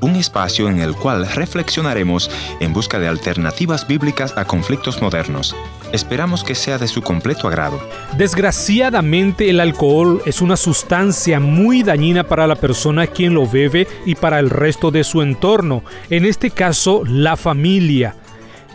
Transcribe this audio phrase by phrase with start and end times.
[0.00, 2.28] Un espacio en el cual reflexionaremos
[2.58, 5.54] en busca de alternativas bíblicas a conflictos modernos.
[5.92, 7.78] Esperamos que sea de su completo agrado.
[8.18, 14.16] Desgraciadamente el alcohol es una sustancia muy dañina para la persona quien lo bebe y
[14.16, 18.16] para el resto de su entorno, en este caso la familia.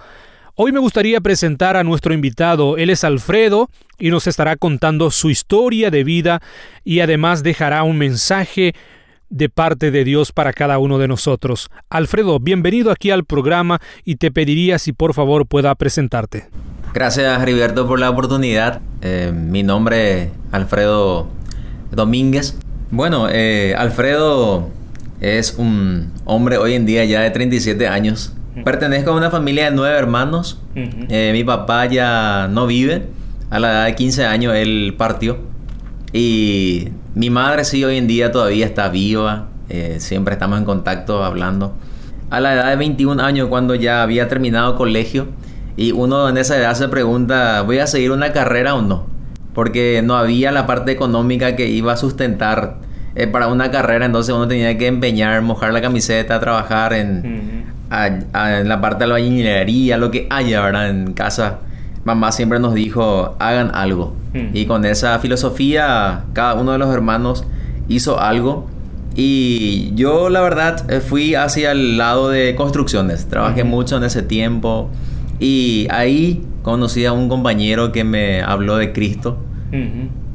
[0.57, 3.71] Hoy me gustaría presentar a nuestro invitado, él es Alfredo
[4.01, 6.43] y nos estará contando su historia de vida
[6.83, 8.75] y además dejará un mensaje
[9.33, 11.69] de parte de Dios para cada uno de nosotros.
[11.89, 16.49] Alfredo, bienvenido aquí al programa y te pediría si por favor pueda presentarte.
[16.93, 18.83] Gracias Riberto por la oportunidad.
[19.01, 21.29] Eh, mi nombre es Alfredo
[21.91, 22.59] Domínguez.
[22.91, 24.69] Bueno, eh, Alfredo
[25.21, 28.35] es un hombre hoy en día ya de 37 años.
[28.65, 30.61] Pertenezco a una familia de nueve hermanos.
[30.75, 33.07] Eh, mi papá ya no vive.
[33.49, 35.39] A la edad de 15 años él partió.
[36.13, 41.23] Y mi madre sí hoy en día todavía está viva, eh, siempre estamos en contacto
[41.25, 41.75] hablando.
[42.31, 45.29] A la edad de 21 años, cuando ya había terminado colegio,
[45.77, 49.07] y uno en esa edad se pregunta, ¿voy a seguir una carrera o no?
[49.55, 52.77] Porque no había la parte económica que iba a sustentar
[53.15, 58.69] eh, para una carrera, entonces uno tenía que empeñar, mojar la camiseta, trabajar en, en
[58.69, 60.89] la parte de la albañilería, lo que haya, ¿verdad?
[60.89, 61.59] En casa
[62.05, 64.15] mamá siempre nos dijo, hagan algo.
[64.35, 64.55] Hmm.
[64.55, 67.45] Y con esa filosofía, cada uno de los hermanos
[67.89, 68.67] hizo algo.
[69.15, 73.27] Y yo, la verdad, eh, fui hacia el lado de construcciones.
[73.27, 74.91] Trabajé mucho en ese tiempo.
[75.39, 79.39] Y ahí conocí a un compañero que me habló de Cristo.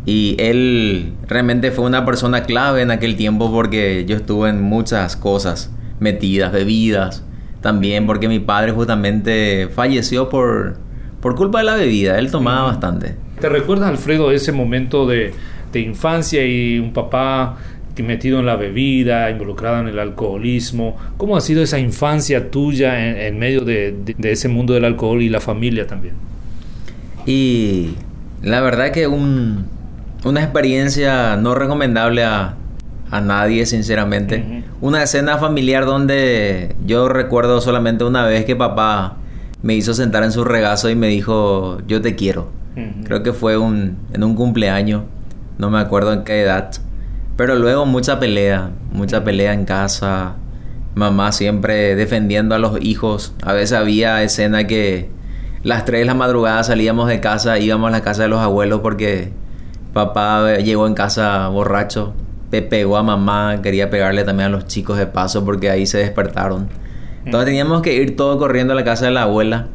[0.06, 5.16] Y él realmente fue una persona clave en aquel tiempo porque yo estuve en muchas
[5.16, 7.24] cosas metidas, bebidas.
[7.62, 10.78] También porque mi padre justamente falleció por
[11.22, 13.16] por culpa de la bebida, él tomaba bastante.
[13.40, 15.34] ¿Te recuerdas, Alfredo, ese momento de,
[15.74, 17.58] infancia y un papá
[17.98, 20.98] metido en la bebida, involucrado en el alcoholismo?
[21.18, 25.40] ¿Cómo ha sido esa infancia tuya en, medio de, ese mundo del alcohol y la
[25.40, 26.16] familia también?
[27.28, 27.96] Y
[28.42, 29.68] la verdad que un,
[30.24, 32.56] una experiencia no recomendable a,
[33.10, 34.64] nadie, sinceramente.
[34.82, 39.17] Una escena familiar donde yo recuerdo solamente una vez que papá
[39.62, 42.50] me hizo sentar en su regazo y me dijo, yo te quiero.
[43.06, 45.04] Creo que fue un, en un cumpleaños,
[45.58, 46.70] no me acuerdo en qué edad.
[47.36, 50.36] Pero luego mucha pelea, mucha pelea en casa.
[50.94, 53.34] Mamá siempre defendiendo a los hijos.
[53.42, 55.10] A veces había escena que
[55.64, 58.82] las 3 de la madrugada salíamos de casa, íbamos a la casa de los abuelos
[58.82, 59.32] porque
[59.94, 62.14] papá llegó en casa borracho.
[62.50, 66.70] Pegó a mamá, quería pegarle también a los chicos de paso porque ahí se despertaron.
[67.28, 69.68] Entonces teníamos que ir todo corriendo a la casa de la abuela.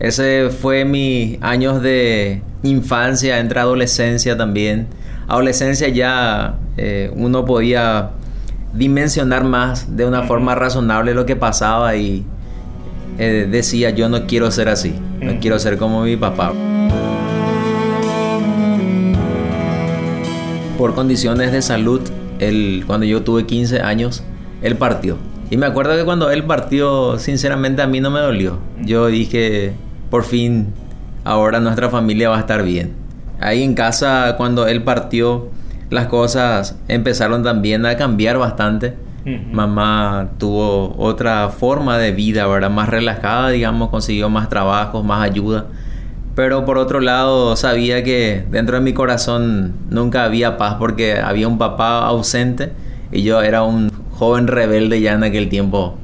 [0.00, 4.86] Ese fue mis años de infancia, entre adolescencia también.
[5.28, 8.12] Adolescencia ya eh, uno podía
[8.72, 12.24] dimensionar más de una forma razonable lo que pasaba y
[13.18, 16.54] eh, decía yo no quiero ser así, no quiero ser como mi papá.
[20.78, 22.00] Por condiciones de salud,
[22.38, 24.24] él, cuando yo tuve 15 años,
[24.62, 25.18] él partió.
[25.54, 28.58] Y me acuerdo que cuando él partió, sinceramente a mí no me dolió.
[28.82, 29.72] Yo dije,
[30.10, 30.74] por fin,
[31.22, 32.94] ahora nuestra familia va a estar bien.
[33.38, 35.50] Ahí en casa, cuando él partió,
[35.90, 38.96] las cosas empezaron también a cambiar bastante.
[39.52, 42.70] Mamá tuvo otra forma de vida, ¿verdad?
[42.70, 45.66] Más relajada, digamos, consiguió más trabajos, más ayuda.
[46.34, 51.46] Pero por otro lado, sabía que dentro de mi corazón nunca había paz porque había
[51.46, 52.72] un papá ausente
[53.12, 55.98] y yo era un joven rebelde ya en aquel tiempo,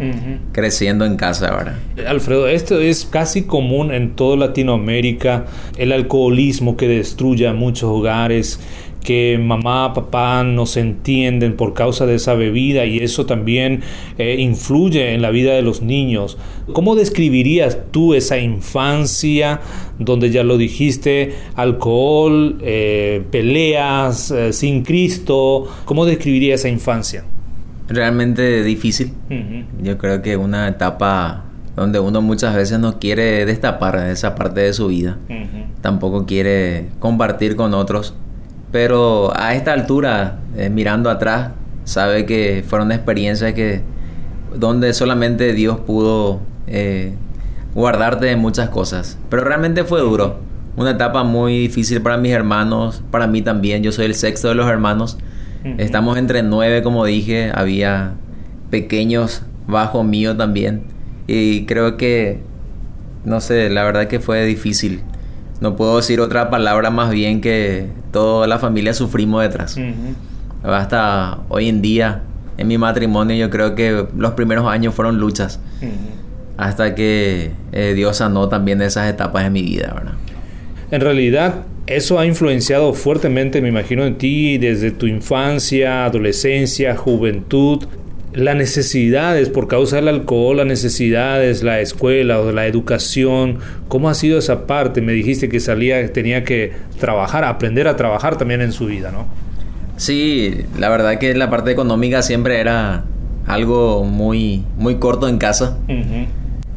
[0.53, 1.79] creciendo en casa ahora.
[2.07, 5.47] Alfredo, esto es casi común en toda Latinoamérica,
[5.79, 8.61] el alcoholismo que destruye a muchos hogares,
[9.03, 13.81] que mamá, papá no se entienden por causa de esa bebida y eso también
[14.19, 16.37] eh, influye en la vida de los niños.
[16.73, 19.61] ¿Cómo describirías tú esa infancia
[19.99, 25.67] donde ya lo dijiste, alcohol, eh, peleas, eh, sin Cristo?
[25.85, 27.25] ¿Cómo describirías esa infancia?
[27.91, 29.13] Realmente difícil.
[29.83, 31.45] Yo creo que una etapa
[31.77, 35.19] donde uno muchas veces no quiere destapar esa parte de su vida.
[35.81, 38.15] Tampoco quiere compartir con otros.
[38.73, 41.51] Pero a esta altura, eh, mirando atrás,
[41.85, 43.83] sabe que fueron experiencias que
[44.55, 47.15] donde solamente Dios pudo eh,
[47.75, 49.19] guardarte de muchas cosas.
[49.29, 50.39] Pero realmente fue duro.
[50.77, 53.83] Una etapa muy difícil para mis hermanos, para mí también.
[53.83, 55.19] Yo soy el sexto de los hermanos.
[55.79, 57.53] Estamos entre nueve, como dije.
[57.55, 58.15] Había
[58.71, 60.83] pequeños bajo mío también.
[61.27, 62.41] Y creo que,
[63.25, 65.03] no sé, la verdad que fue difícil.
[65.61, 69.77] No puedo decir otra palabra más bien que toda la familia sufrimos detrás.
[70.63, 72.23] Hasta hoy en día,
[72.57, 75.61] en mi matrimonio, yo creo que los primeros años fueron luchas.
[76.57, 80.15] Hasta que eh, Dios sanó también esas etapas de mi vida, ¿verdad?
[80.91, 81.55] En realidad,
[81.91, 87.85] eso ha influenciado fuertemente, me imagino, en ti desde tu infancia, adolescencia, juventud.
[88.33, 93.59] Las necesidades por causa del alcohol, las necesidades, la escuela o la educación,
[93.89, 95.01] ¿cómo ha sido esa parte?
[95.01, 99.27] Me dijiste que salía, tenía que trabajar, aprender a trabajar también en su vida, ¿no?
[99.97, 103.05] Sí, la verdad que la parte económica siempre era
[103.47, 105.77] algo muy, muy corto en casa.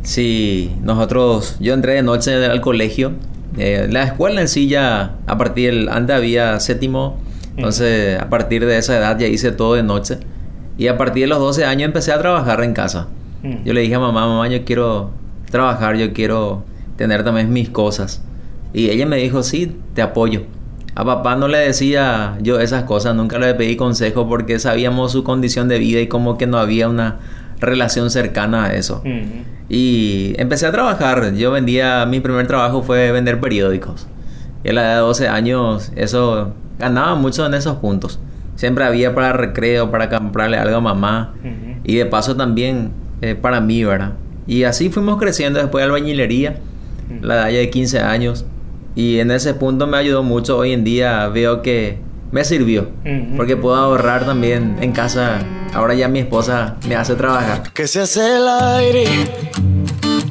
[0.01, 3.13] Sí, nosotros, yo entré de noche al colegio
[3.57, 7.17] eh, la escuela en sí ya, a partir del, antes había séptimo,
[7.55, 10.17] entonces a partir de esa edad ya hice todo de noche.
[10.77, 13.07] Y a partir de los 12 años empecé a trabajar en casa.
[13.65, 15.11] Yo le dije a mamá, mamá, yo quiero
[15.51, 16.63] trabajar, yo quiero
[16.95, 18.23] tener también mis cosas.
[18.73, 20.43] Y ella me dijo, sí, te apoyo.
[20.95, 25.23] A papá no le decía yo esas cosas, nunca le pedí consejo porque sabíamos su
[25.23, 27.19] condición de vida y como que no había una
[27.63, 29.01] relación cercana a eso.
[29.69, 31.33] Y empecé a trabajar.
[31.33, 34.07] Yo vendía, mi primer trabajo fue vender periódicos.
[34.63, 38.19] Y a la edad de 12 años, eso ganaba mucho en esos puntos.
[38.55, 41.33] Siempre había para recreo, para comprarle algo a mamá.
[41.83, 44.13] Y de paso también eh, para mí, ¿verdad?
[44.45, 46.57] Y así fuimos creciendo después de albañilería,
[47.21, 48.45] la edad de 15 años.
[48.95, 50.57] Y en ese punto me ayudó mucho.
[50.57, 51.97] Hoy en día veo que
[52.33, 52.89] me sirvió.
[53.37, 55.37] Porque puedo ahorrar también en casa.
[55.71, 57.71] Ahora ya mi esposa me hace trabajar.
[57.73, 59.05] Que se hace el aire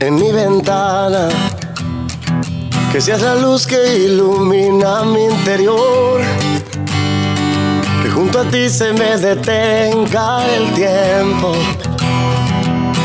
[0.00, 1.28] en mi ventana.
[2.90, 6.20] Que seas la luz que ilumina mi interior.
[8.02, 11.52] Que junto a ti se me detenga el tiempo.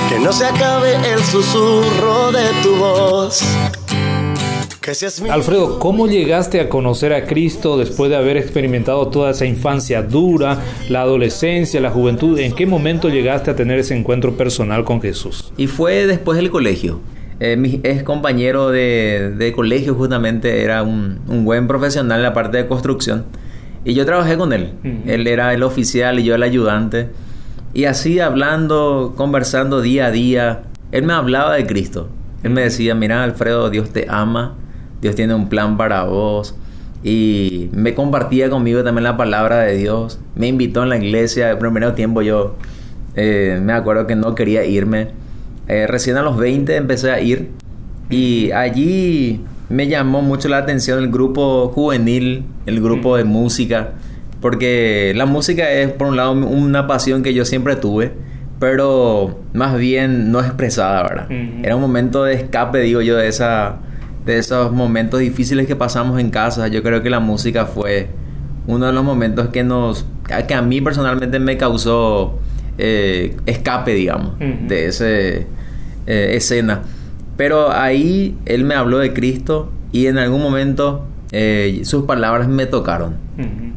[0.10, 3.44] Que no se acabe el susurro de tu voz
[5.30, 10.60] Alfredo, ¿cómo llegaste a conocer a Cristo después de haber experimentado toda esa infancia dura,
[10.88, 12.40] la adolescencia, la juventud?
[12.40, 15.52] ¿En qué momento llegaste a tener ese encuentro personal con Jesús?
[15.58, 17.02] Y fue después del colegio.
[17.42, 22.68] Eh, mi ex compañero de, colegio justamente era un, buen profesional en la parte de
[22.68, 23.26] construcción.
[23.84, 24.72] Y yo trabajé con él.
[25.06, 27.10] Él era el oficial y yo el ayudante.
[27.74, 30.64] Y así hablando, conversando día a día,
[30.94, 32.08] él me hablaba de Cristo.
[32.44, 34.56] Él me decía, mira Alfredo, Dios te ama
[35.02, 36.56] Dios tiene un plan para vos.
[37.04, 40.20] Y me compartía conmigo también la palabra de Dios.
[40.36, 41.52] Me invitó en la iglesia.
[41.52, 42.56] El primer tiempo yo
[43.16, 45.10] eh, me acuerdo que no quería irme.
[45.68, 47.50] Eh, recién a los 20 empecé a ir.
[48.10, 53.92] Y allí me llamó mucho la atención el grupo juvenil, el grupo de música.
[54.42, 58.12] Porque la música es, por un lado, una pasión que yo siempre tuve.
[58.60, 61.32] Pero más bien no expresada, ¿verdad?
[61.62, 63.78] Era un momento de escape, digo yo, de esa
[64.28, 68.10] de esos momentos difíciles que pasamos en casa, yo creo que la música fue
[68.68, 70.06] uno de los momentos que nos,
[70.48, 72.38] que a mí personalmente me causó
[72.78, 75.46] eh, escape, digamos, de esa eh,
[76.06, 76.84] escena.
[77.38, 82.66] Pero ahí él me habló de Cristo y en algún momento eh, sus palabras me
[82.66, 83.16] tocaron.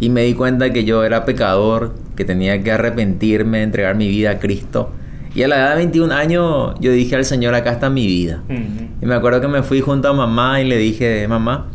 [0.00, 4.33] Y me di cuenta que yo era pecador, que tenía que arrepentirme, entregar mi vida
[4.33, 4.90] a Cristo.
[5.34, 8.42] Y a la edad de 21 años yo dije al Señor, acá está mi vida.
[9.00, 11.66] Y me acuerdo que me fui junto a mamá y le dije, mamá,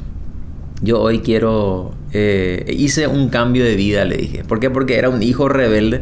[0.82, 1.92] yo hoy quiero...
[2.12, 4.44] Eh, hice un cambio de vida, le dije.
[4.44, 4.70] ¿Por qué?
[4.70, 6.02] Porque era un hijo rebelde.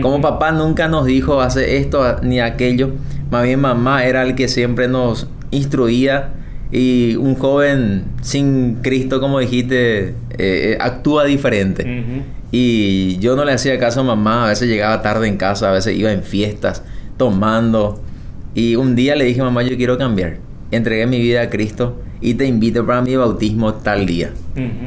[0.00, 2.92] Como papá nunca nos dijo hace esto ni aquello.
[3.30, 6.32] Más bien mamá era el que siempre nos instruía.
[6.72, 12.24] Y un joven sin Cristo, como dijiste, eh, eh, actúa diferente.
[12.50, 14.46] Y yo no le hacía caso a mamá.
[14.46, 16.82] A veces llegaba tarde en casa, a veces iba en fiestas
[17.18, 18.00] tomando.
[18.54, 20.38] Y un día le dije, mamá, yo quiero cambiar.
[20.70, 24.32] Entregué mi vida a Cristo y te invito para mi bautismo tal día.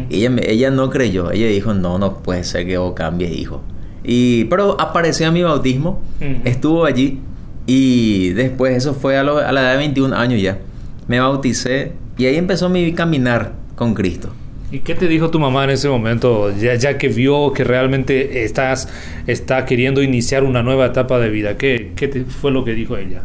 [0.10, 1.32] ella, ella no creyó.
[1.32, 3.62] Ella dijo, no, no puede ser que vos cambies, hijo.
[4.04, 6.02] Y, pero apareció a mi bautismo,
[6.44, 7.20] estuvo allí
[7.66, 10.60] y después, eso fue a, a, la edad de 21 años ya,
[11.08, 14.30] me bauticé y ahí empezó mi caminar con Cristo.
[14.72, 18.90] ¿Y qué te dijo tu mamá en ese momento, ya, que vio que realmente estás
[19.28, 21.56] está queriendo iniciar una nueva etapa de vida?
[21.58, 23.22] ¿Qué, qué fue lo que dijo ella?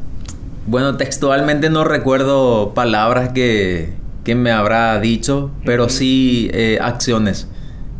[0.66, 3.90] Bueno, textualmente no recuerdo palabras que,
[4.24, 7.48] que me habrá dicho, pero sí eh, acciones.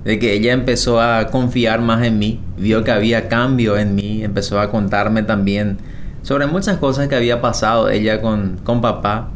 [0.05, 4.23] De que ella empezó a confiar más en mí, vio que había cambio en mí,
[4.23, 5.79] empezó a contarme también
[6.23, 9.31] sobre muchas cosas que había pasado ella con, con papá.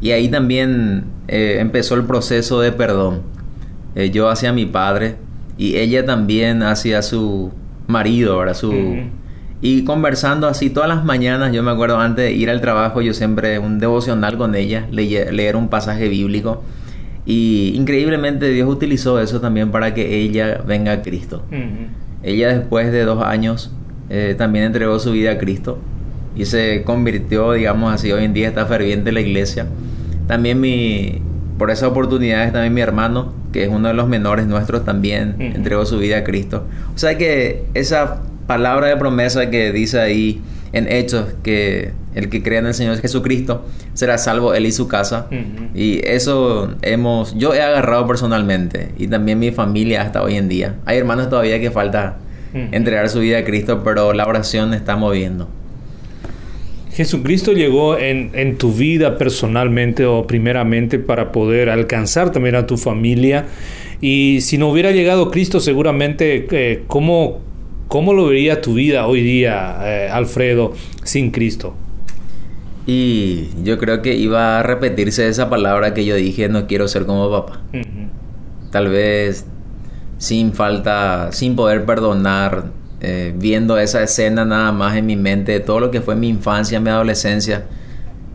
[0.00, 3.22] Y ahí también eh, empezó el proceso de perdón.
[3.94, 5.16] Eh, yo hacia mi padre
[5.56, 7.52] y ella también hacia su
[7.86, 8.72] marido, ahora Su...
[9.60, 13.12] Y conversando así todas las mañanas, yo me acuerdo antes de ir al trabajo, yo
[13.12, 16.62] siempre un devocional con ella, leer un pasaje bíblico.
[17.26, 21.42] Y increíblemente Dios utilizó eso también para que ella venga a Cristo.
[22.22, 23.72] Ella después de dos años
[24.10, 25.78] eh, también entregó su vida a Cristo
[26.36, 29.66] y se convirtió, digamos así, hoy en día está ferviente en la iglesia.
[30.26, 31.22] También mi,
[31.58, 35.86] por esa oportunidad también mi hermano que es uno de los menores nuestros, también entregó
[35.86, 36.64] su vida a Cristo.
[36.94, 40.40] O sea que esa palabra de promesa que dice ahí
[40.72, 44.88] en Hechos, que el que crea en el Señor Jesucristo será salvo él y su
[44.88, 45.28] casa.
[45.74, 50.76] Y eso hemos, yo he agarrado personalmente y también mi familia hasta hoy en día.
[50.84, 52.18] Hay hermanos todavía que falta
[52.52, 55.48] entregar su vida a Cristo, pero la oración está moviendo.
[56.98, 63.46] Jesucristo llegó en, tu vida personalmente o primeramente para poder alcanzar también a tu familia.
[64.00, 67.38] Y si no hubiera llegado Cristo, seguramente, eh, ¿cómo,
[67.86, 70.72] ¿cómo, lo vería tu vida hoy día, eh, Alfredo,
[71.04, 71.72] sin Cristo?
[72.84, 77.06] Y yo creo que iba a repetirse esa palabra que yo dije, no quiero ser
[77.06, 77.62] como papá.
[78.72, 79.46] Tal vez
[80.16, 85.80] sin falta, sin poder perdonar eh, viendo esa escena nada más en mi mente, todo
[85.80, 87.64] lo que fue mi infancia, mi adolescencia,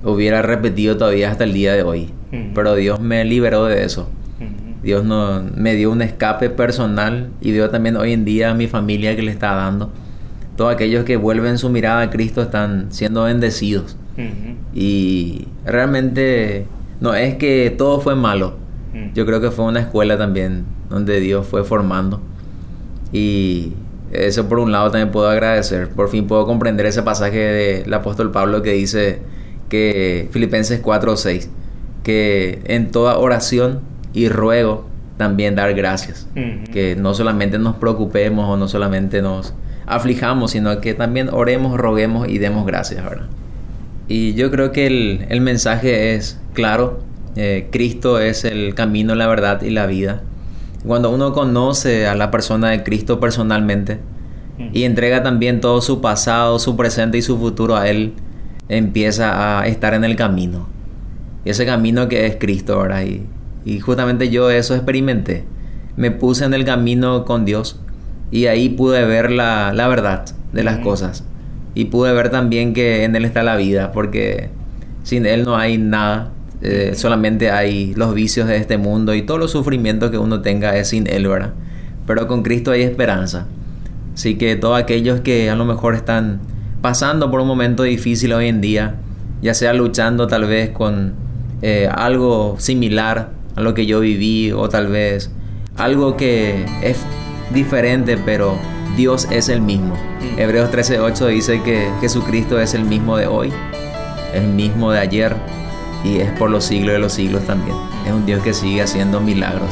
[0.03, 2.09] hubiera repetido todavía hasta el día de hoy.
[2.55, 4.09] Pero Dios me liberó de eso.
[4.81, 8.67] Dios no, me dio un escape personal y dio también hoy en día a mi
[8.67, 9.91] familia que le está dando.
[10.57, 13.97] Todos aquellos que vuelven su mirada a Cristo están siendo bendecidos.
[14.73, 16.65] Y realmente
[17.01, 18.57] no es que todo fue malo.
[19.13, 22.21] Yo creo que fue una escuela también donde Dios fue formando.
[23.11, 23.73] Y
[24.13, 25.89] eso por un lado también puedo agradecer.
[25.89, 29.19] Por fin puedo comprender ese pasaje del apóstol Pablo que dice
[29.69, 31.49] que Filipenses 4 o 6,
[32.03, 33.81] que en toda oración
[34.13, 36.27] y ruego también dar gracias.
[36.71, 39.53] Que no solamente nos preocupemos o no solamente nos
[39.85, 43.27] aflijamos, sino que también oremos, roguemos y demos gracias, ¿verdad?
[44.07, 46.99] Y yo creo que el, mensaje es claro.
[47.35, 50.21] Eh, Cristo es el camino, la verdad y la vida.
[50.85, 53.99] Cuando uno conoce a la persona de Cristo personalmente
[54.73, 58.13] y entrega también todo su pasado, su presente y su futuro a Él,
[58.69, 60.67] empieza a estar en el camino.
[61.45, 63.25] Y ese camino que es Cristo, ahora Y,
[63.65, 65.45] y justamente yo eso experimenté.
[65.95, 67.79] Me puse en el camino con Dios
[68.31, 71.23] y ahí pude ver la, la verdad de las cosas.
[71.75, 74.49] Y pude ver también que en Él está la vida, porque
[75.03, 76.31] sin Él no hay nada.
[76.65, 80.77] Eh, solamente hay los vicios de este mundo y todos los sufrimientos que uno tenga
[80.77, 81.51] es sin Él, ¿verdad?
[82.07, 83.47] Pero con Cristo hay esperanza.
[84.13, 86.39] Así que todos aquellos que a lo mejor están
[86.81, 88.95] pasando por un momento difícil hoy en día,
[89.41, 91.15] ya sea luchando tal vez con
[91.61, 95.31] eh, algo similar a lo que yo viví o tal vez
[95.75, 96.97] algo que es
[97.53, 98.57] diferente, pero
[98.95, 99.95] Dios es el mismo.
[99.95, 100.39] Mm.
[100.39, 103.51] Hebreos 13:8 dice que Jesucristo es el mismo de hoy,
[104.33, 105.35] el mismo de ayer
[106.03, 107.75] y es por los siglos de los siglos también.
[108.05, 109.71] Es un Dios que sigue haciendo milagros.